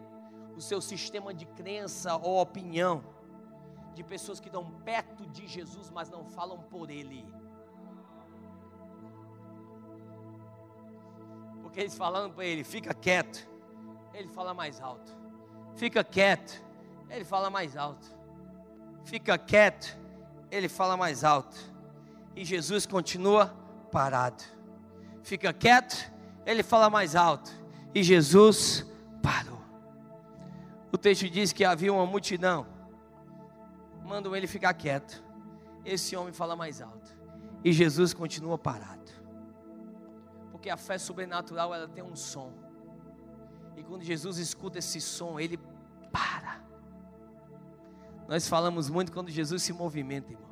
[0.57, 3.03] o seu sistema de crença ou opinião
[3.99, 7.27] de pessoas que estão perto de Jesus, mas não falam por Ele.
[11.61, 13.47] Porque eles falando para ele, fica quieto,
[14.15, 15.11] ele fala mais alto.
[15.75, 16.65] Fica quieto,
[17.11, 18.07] ele fala mais alto.
[19.05, 19.99] Fica quieto,
[20.49, 21.59] ele fala mais alto.
[22.37, 23.49] E Jesus continua
[23.91, 24.45] parado.
[25.25, 26.11] Fica quieto,
[26.47, 27.51] ele fala mais alto.
[27.93, 28.87] E Jesus
[29.21, 29.61] parou.
[30.93, 32.78] O texto diz que havia uma multidão.
[34.09, 35.23] Mandam ele ficar quieto.
[35.85, 37.15] Esse homem fala mais alto.
[37.63, 39.13] E Jesus continua parado.
[40.51, 42.53] Porque a fé sobrenatural ela tem um som.
[43.77, 45.59] E quando Jesus escuta esse som, ele
[46.11, 46.63] para.
[48.27, 50.49] Nós falamos muito quando Jesus se movimenta, irmão.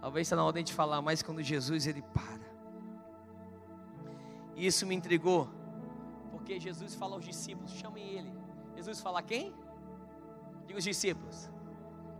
[0.00, 2.52] Talvez está na hora de falar mais quando Jesus ele para.
[4.56, 5.48] E isso me intrigou,
[6.30, 8.32] porque Jesus fala aos discípulos: chamem ele.
[8.74, 9.54] Jesus fala quem?
[10.66, 11.50] Diga os discípulos: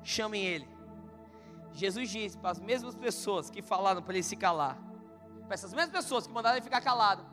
[0.03, 0.69] chamem ele.
[1.73, 4.79] Jesus disse para as mesmas pessoas que falaram para ele se calar,
[5.47, 7.25] para essas mesmas pessoas que mandaram ele ficar calado,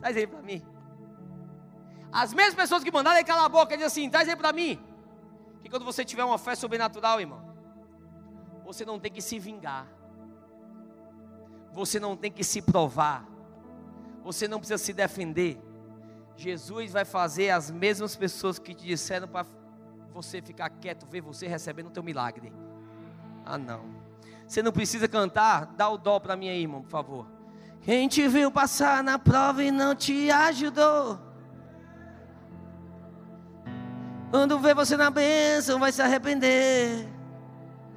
[0.00, 0.64] traz ele para mim.
[2.12, 4.52] As mesmas pessoas que mandaram ele calar a boca, ele diz assim: traz ele para
[4.52, 4.80] mim.
[5.62, 7.42] Que quando você tiver uma fé sobrenatural, irmão,
[8.64, 9.88] você não tem que se vingar.
[11.72, 13.26] Você não tem que se provar.
[14.22, 15.60] Você não precisa se defender.
[16.36, 19.44] Jesus vai fazer as mesmas pessoas que te disseram para
[20.14, 22.52] você ficar quieto, ver você recebendo o teu milagre.
[23.44, 23.84] Ah, não.
[24.46, 27.26] Você não precisa cantar, dá o dó para mim aí, irmão, por favor.
[27.82, 31.18] Quem te viu passar na prova e não te ajudou.
[34.30, 37.08] Quando vê você na bênção, vai se arrepender.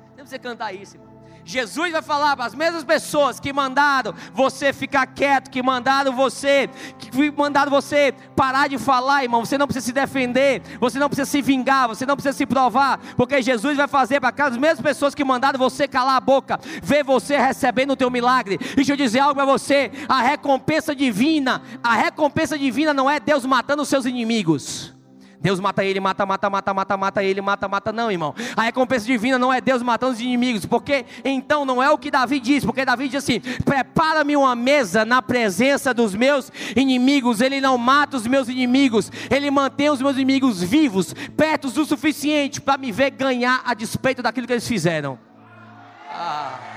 [0.10, 1.07] Não precisa cantar isso, irmão.
[1.48, 6.70] Jesus vai falar para as mesmas pessoas que mandaram você ficar quieto, que mandaram você,
[7.00, 9.46] que mandaram você parar de falar, irmão.
[9.46, 13.00] Você não precisa se defender, você não precisa se vingar, você não precisa se provar,
[13.16, 17.02] porque Jesus vai fazer para aquelas mesmas pessoas que mandaram você calar a boca, ver
[17.02, 18.58] você recebendo o teu milagre.
[18.76, 23.46] Deixa eu dizer algo para você: a recompensa divina, a recompensa divina não é Deus
[23.46, 24.97] matando os seus inimigos.
[25.40, 27.94] Deus mata ele, mata, mata, mata, mata, mata ele, mata, mata.
[27.94, 28.34] Não, irmão.
[28.56, 32.10] A recompensa divina não é Deus matando os inimigos, porque então não é o que
[32.10, 37.40] Davi diz, porque Davi diz assim: prepara-me uma mesa na presença dos meus inimigos.
[37.40, 42.60] Ele não mata os meus inimigos, ele mantém os meus inimigos vivos, perto o suficiente
[42.60, 45.20] para me ver ganhar a despeito daquilo que eles fizeram.
[46.10, 46.77] Ah.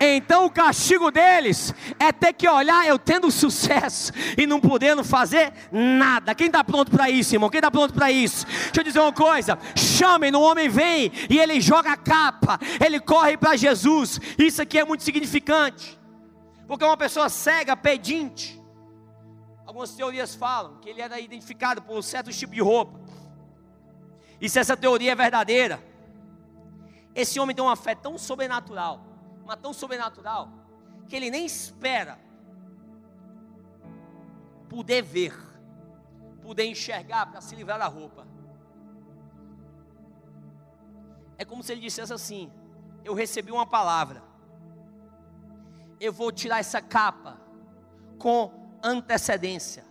[0.00, 5.52] Então o castigo deles é ter que olhar eu tendo sucesso e não podendo fazer
[5.70, 6.34] nada.
[6.34, 7.48] Quem está pronto para isso, irmão?
[7.48, 8.46] Quem está pronto para isso?
[8.46, 13.00] Deixa eu dizer uma coisa: chamem, o homem vem e ele joga a capa, ele
[13.00, 14.20] corre para Jesus.
[14.38, 15.98] Isso aqui é muito significante,
[16.66, 18.60] porque uma pessoa cega, pedinte.
[19.66, 23.00] Algumas teorias falam que ele era identificado por um certo tipo de roupa.
[24.40, 25.82] E se essa teoria é verdadeira,
[27.14, 29.13] esse homem tem uma fé tão sobrenatural
[29.44, 30.48] mas tão sobrenatural,
[31.06, 32.18] que ele nem espera
[34.68, 35.34] poder ver,
[36.42, 38.26] poder enxergar para se livrar da roupa.
[41.36, 42.50] É como se ele dissesse assim:
[43.04, 44.22] Eu recebi uma palavra,
[46.00, 47.40] eu vou tirar essa capa
[48.18, 48.52] com
[48.82, 49.84] antecedência.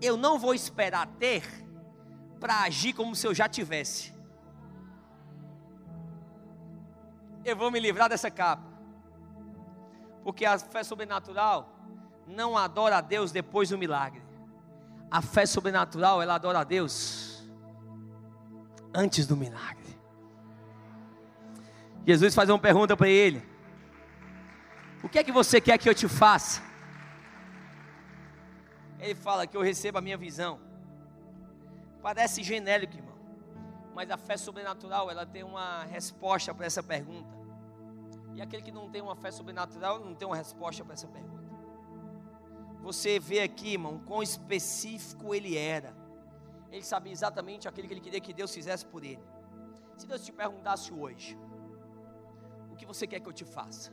[0.00, 1.42] Eu não vou esperar ter
[2.38, 4.15] para agir como se eu já tivesse.
[7.48, 8.64] Eu vou me livrar dessa capa.
[10.22, 11.72] Porque a fé sobrenatural
[12.26, 14.22] não adora a Deus depois do milagre.
[15.10, 17.46] A fé sobrenatural, ela adora a Deus
[18.92, 19.96] antes do milagre.
[22.04, 23.42] Jesus faz uma pergunta para ele:
[25.02, 26.62] O que é que você quer que eu te faça?
[28.98, 30.58] Ele fala que eu receba a minha visão.
[32.02, 33.16] Parece genérico, irmão.
[33.94, 37.35] Mas a fé sobrenatural, ela tem uma resposta para essa pergunta.
[38.36, 41.50] E aquele que não tem uma fé sobrenatural não tem uma resposta para essa pergunta.
[42.82, 45.96] Você vê aqui, irmão, quão específico ele era.
[46.70, 49.24] Ele sabia exatamente aquilo que ele queria que Deus fizesse por ele.
[49.96, 51.38] Se Deus te perguntasse hoje,
[52.70, 53.90] o que você quer que eu te faça?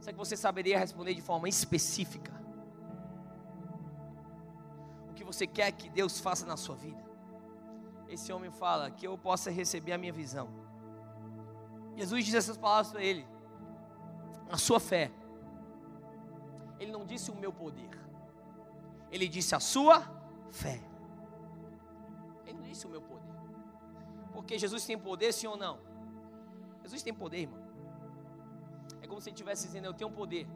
[0.00, 2.32] Será que você saberia responder de forma específica?
[5.08, 7.00] O que você quer que Deus faça na sua vida?
[8.08, 10.61] Esse homem fala que eu possa receber a minha visão
[11.96, 13.26] Jesus diz essas palavras para ele.
[14.50, 15.10] A sua fé.
[16.78, 17.90] Ele não disse o meu poder.
[19.10, 20.00] Ele disse a sua
[20.50, 20.80] fé.
[22.46, 23.32] Ele visse o meu poder.
[24.32, 25.78] Porque Jesus tem poder, sim ou não?
[26.82, 27.62] Jesus tem poder, irmão.
[29.00, 30.46] É como se ele estivesse dizendo: Eu tenho poder,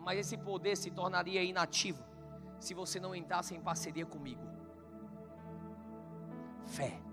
[0.00, 2.04] mas esse poder se tornaria inativo
[2.60, 4.42] se você não entrasse em parceria comigo.
[6.66, 7.07] Fé.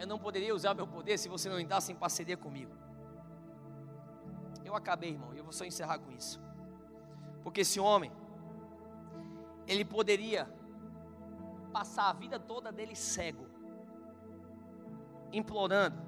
[0.00, 2.72] Eu não poderia usar meu poder se você não entrasse em parceria comigo.
[4.64, 6.40] Eu acabei, irmão, e eu vou só encerrar com isso.
[7.42, 8.10] Porque esse homem,
[9.66, 10.48] ele poderia
[11.70, 13.46] passar a vida toda dele cego,
[15.30, 16.00] implorando,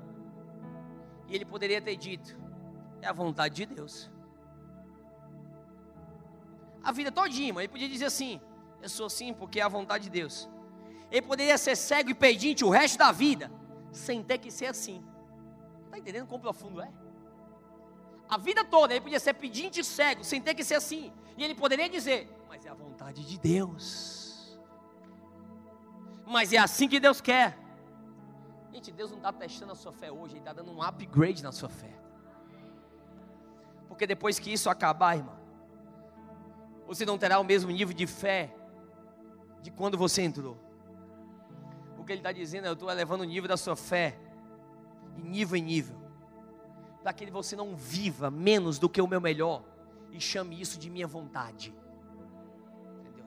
[1.29, 2.35] e ele poderia ter dito:
[3.03, 4.11] é a vontade de Deus.
[6.83, 8.41] A vida todinha, irmão, ele podia dizer assim:
[8.81, 10.49] eu sou assim porque é a vontade de Deus.
[11.11, 13.51] Ele poderia ser cego e pedinte o resto da vida,
[13.93, 15.05] sem ter que ser assim.
[15.85, 16.91] Está entendendo quão profundo é?
[18.29, 21.13] A vida toda ele podia ser pedinte cego, sem ter que ser assim.
[21.37, 24.59] E ele poderia dizer: Mas é a vontade de Deus.
[26.27, 27.59] Mas é assim que Deus quer.
[28.73, 31.53] Gente, Deus não está testando a sua fé hoje, Ele está dando um upgrade na
[31.53, 31.93] sua fé.
[33.87, 35.37] Porque depois que isso acabar, irmão,
[36.87, 38.55] você não terá o mesmo nível de fé
[39.61, 40.57] de quando você entrou.
[42.03, 44.19] O que ele está dizendo é: eu estou elevando o nível da sua fé,
[45.15, 45.97] de nível em nível,
[47.01, 49.63] para que você não viva menos do que o meu melhor
[50.11, 51.73] e chame isso de minha vontade.
[52.99, 53.25] Entendeu?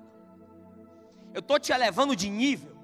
[1.34, 2.76] Eu estou te elevando de nível,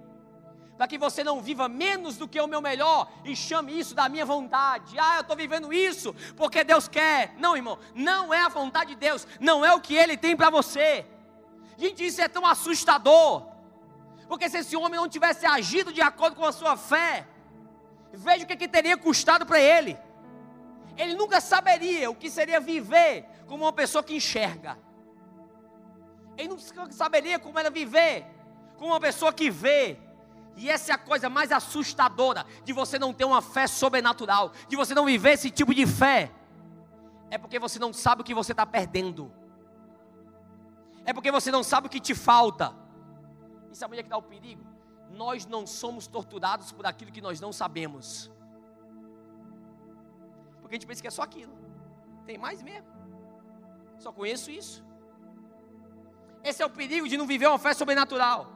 [0.77, 4.07] para que você não viva menos do que o meu melhor e chame isso da
[4.07, 4.97] minha vontade.
[4.97, 7.35] Ah, eu estou vivendo isso porque Deus quer.
[7.37, 10.49] Não, irmão, não é a vontade de Deus, não é o que Ele tem para
[10.49, 11.05] você.
[11.75, 13.50] Gente, isso é tão assustador.
[14.31, 17.27] Porque se esse homem não tivesse agido de acordo com a sua fé,
[18.13, 19.99] veja o que, que teria custado para ele.
[20.95, 24.79] Ele nunca saberia o que seria viver como uma pessoa que enxerga.
[26.37, 28.25] Ele nunca saberia como era viver
[28.77, 29.99] como uma pessoa que vê.
[30.55, 34.77] E essa é a coisa mais assustadora de você não ter uma fé sobrenatural, de
[34.77, 36.31] você não viver esse tipo de fé.
[37.29, 39.29] É porque você não sabe o que você está perdendo.
[41.03, 42.79] É porque você não sabe o que te falta.
[43.71, 44.63] E sabe onde é que está o perigo?
[45.09, 48.29] Nós não somos torturados por aquilo que nós não sabemos.
[50.61, 51.53] Porque a gente pensa que é só aquilo.
[52.25, 52.87] Tem mais mesmo.
[53.97, 54.83] Só conheço isso.
[56.43, 58.47] Esse é o perigo de não viver uma fé sobrenatural.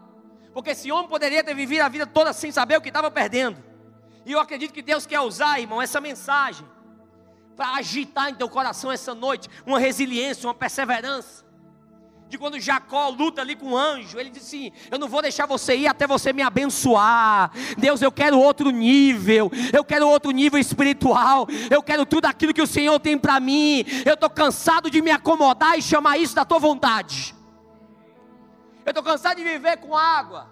[0.53, 3.63] Porque esse homem poderia ter vivido a vida toda sem saber o que estava perdendo.
[4.25, 6.67] E eu acredito que Deus quer usar, irmão, essa mensagem
[7.55, 11.44] para agitar em teu coração essa noite uma resiliência, uma perseverança
[12.27, 15.45] de quando Jacó luta ali com o anjo, ele disse assim: Eu não vou deixar
[15.45, 17.51] você ir até você me abençoar.
[17.77, 22.61] Deus, eu quero outro nível, eu quero outro nível espiritual, eu quero tudo aquilo que
[22.61, 23.85] o Senhor tem para mim.
[24.05, 27.35] Eu estou cansado de me acomodar e chamar isso da tua vontade.
[28.83, 30.49] Eu estou cansado de viver com água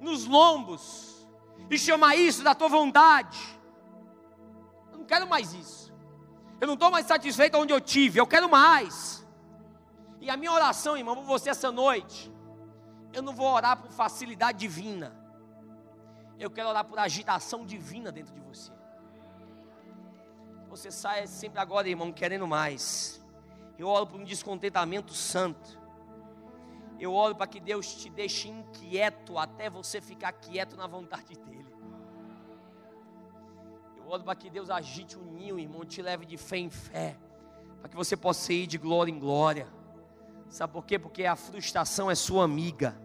[0.00, 1.26] nos lombos
[1.70, 3.38] e chamar isso da tua vontade.
[4.92, 5.92] Eu não quero mais isso.
[6.60, 9.23] Eu não estou mais satisfeito onde eu tive, eu quero mais.
[10.24, 12.32] E a minha oração, irmão, por você essa noite,
[13.12, 15.14] eu não vou orar por facilidade divina.
[16.38, 18.72] Eu quero orar por agitação divina dentro de você.
[20.70, 23.22] Você sai sempre agora, irmão, querendo mais.
[23.78, 25.78] Eu oro por um descontentamento santo.
[26.98, 31.76] Eu oro para que Deus te deixe inquieto até você ficar quieto na vontade dEle.
[33.98, 37.14] Eu oro para que Deus agite o ninho, irmão, te leve de fé em fé.
[37.80, 39.83] Para que você possa ir de glória em glória.
[40.54, 41.00] Sabe por quê?
[41.00, 42.96] Porque a frustração é sua amiga.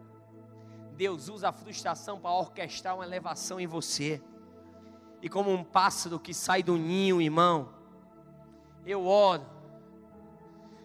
[0.95, 4.21] Deus usa a frustração para orquestrar uma elevação em você.
[5.19, 7.69] E como um pássaro que sai do ninho, irmão,
[8.85, 9.47] eu oro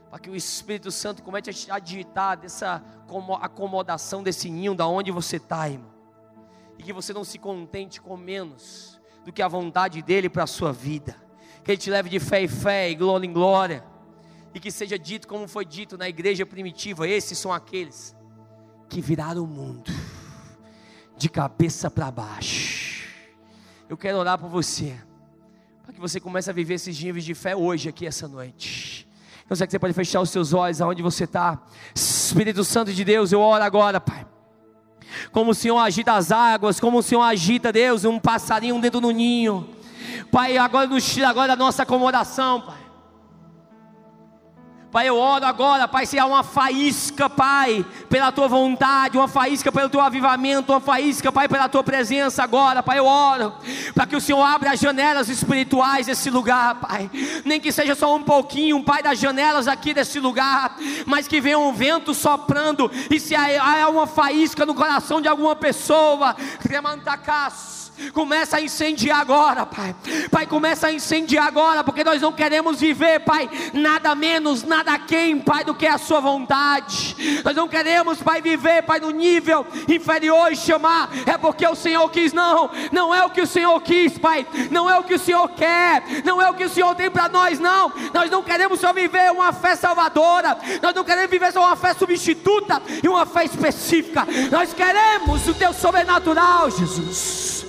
[0.08, 2.82] para que o Espírito Santo comece a digitar dessa
[3.42, 5.92] acomodação desse ninho da onde você está, irmão.
[6.78, 10.46] E que você não se contente com menos do que a vontade dele para a
[10.46, 11.14] sua vida.
[11.62, 13.92] Que ele te leve de fé em fé e glória em glória
[14.54, 18.14] e que seja dito como foi dito na igreja primitiva: esses são aqueles
[18.88, 19.90] que viraram o mundo
[21.16, 23.04] de cabeça para baixo.
[23.88, 24.96] Eu quero orar por você,
[25.82, 29.06] para que você comece a viver esses níveis de fé hoje, aqui, essa noite.
[29.48, 31.60] Eu sei que você pode fechar os seus olhos aonde você está.
[31.94, 34.26] Espírito Santo de Deus, eu oro agora, Pai.
[35.30, 39.10] Como o Senhor agita as águas, como o Senhor agita, Deus, um passarinho dentro do
[39.10, 39.68] ninho.
[40.32, 42.83] Pai, agora nos tira agora da nossa acomodação, Pai.
[44.94, 49.72] Pai, eu oro agora, Pai, se há uma faísca, Pai, pela tua vontade, uma faísca
[49.72, 53.52] pelo teu avivamento, uma faísca, Pai, pela tua presença agora, Pai, eu oro,
[53.92, 57.10] para que o Senhor abra as janelas espirituais desse lugar, Pai,
[57.44, 60.76] nem que seja só um pouquinho, Pai, das janelas aqui desse lugar,
[61.06, 65.56] mas que venha um vento soprando, e se há uma faísca no coração de alguma
[65.56, 69.94] pessoa, Remantacaço Começa a incendiar agora, Pai.
[70.30, 75.40] Pai, começa a incendiar agora, porque nós não queremos viver, Pai, nada menos, nada quem,
[75.40, 77.42] Pai, do que a Sua vontade.
[77.44, 82.08] Nós não queremos, Pai, viver, Pai, no nível inferior e chamar, é porque o Senhor
[82.10, 82.70] quis, não.
[82.90, 84.46] Não é o que o Senhor quis, Pai.
[84.70, 86.02] Não é o que o Senhor quer.
[86.24, 87.92] Não é o que o Senhor tem para nós, não.
[88.12, 90.58] Nós não queremos só viver uma fé salvadora.
[90.82, 94.26] Nós não queremos viver só uma fé substituta e uma fé específica.
[94.50, 97.63] Nós queremos o Teu sobrenatural, Jesus.